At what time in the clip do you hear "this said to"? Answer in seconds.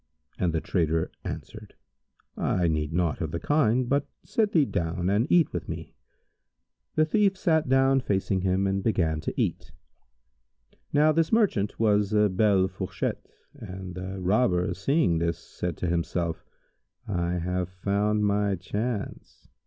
15.19-15.87